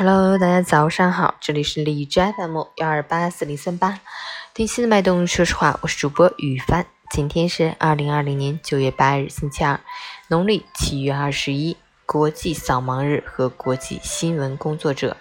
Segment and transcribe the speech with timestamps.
[0.00, 3.98] Hello，大家早上好，这里是荔枝 FM 幺二八四零三八，
[4.54, 6.86] 听心的脉动，说实话，我是主播雨帆。
[7.10, 9.80] 今天是二零二零年九月八日，星期二，
[10.28, 11.76] 农历七月二十一，
[12.06, 15.16] 国际扫盲日和国际新闻工作者。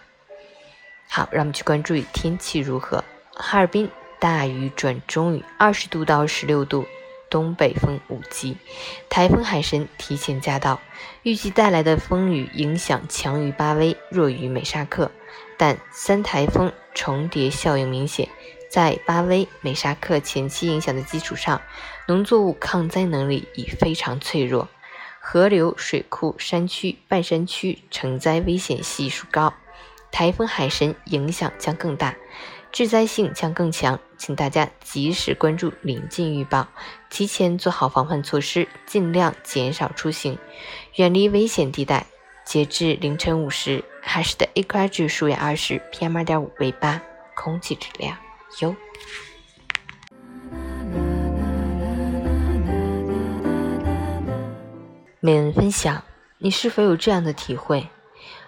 [1.10, 3.04] 好，让我们去关注天气如何。
[3.34, 3.90] 哈尔滨
[4.20, 6.86] 大雨转中雨，二十度到十六度。
[7.30, 8.58] 东北风五级，
[9.10, 10.80] 台风海神提前驾到，
[11.24, 15.12] 预计带来的风雨影响强于巴威，弱于美沙克，
[15.58, 18.30] 但三台风重叠效应明显，
[18.70, 21.62] 在巴威、美沙克前期影响的基础上，
[22.08, 24.70] 农作物抗灾能力已非常脆弱，
[25.20, 29.54] 河流、水库、山区、半山区成灾危险系数高，
[30.12, 32.16] 台风海神影响将更大。
[32.78, 36.68] 致灾性将更强，请大家及时关注临近预报，
[37.10, 40.38] 提前做好防范措施，尽量减少出行，
[40.98, 42.06] 远离危险地带。
[42.46, 47.02] 截至凌晨五时，海市的 AQI 指数为二十，PM 二点五为八，
[47.36, 48.16] 空气质量
[48.62, 48.76] 优。
[55.20, 56.04] 每人分享，
[56.38, 57.90] 你是否有这样的体会？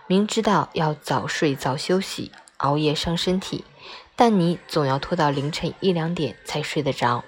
[0.06, 3.66] 明知道要早睡早休息，熬夜伤身体。
[4.16, 7.24] 但你总要拖到凌晨一两点才睡得着，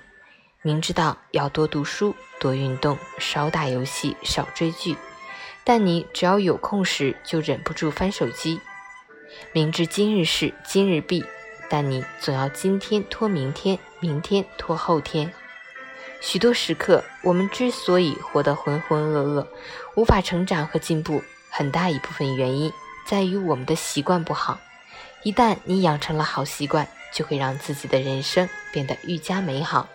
[0.61, 4.97] 明知道要多读书、多运动、少打游戏、少追剧，
[5.63, 8.59] 但你只要有空时就忍不住翻手机。
[9.53, 11.23] 明知今日事今日毕，
[11.69, 15.31] 但你总要今天拖明天，明天拖后天。
[16.19, 19.47] 许多时刻，我们之所以活得浑浑噩噩，
[19.95, 22.71] 无法成长和进步，很大一部分原因
[23.05, 24.59] 在于我们的习惯不好。
[25.23, 29.87] 一旦你养成了好习惯，就会让自己的人生变得愈加美好。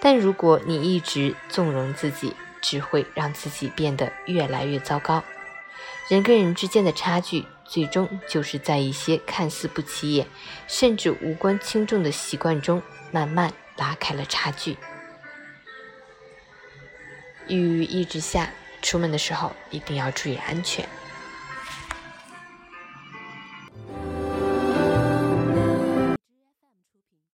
[0.00, 5.22] 但如果你一直纵容自己，只会让自己变得越来越糟糕。
[6.08, 10.26] 人跟人之间的差距，最终就是在一些看似不起眼，
[10.66, 14.76] 甚至无关轻重的习惯中，慢慢拉开了差距。
[17.46, 18.50] 雨一直下，
[18.82, 20.88] 出门的时候一定要注意安全。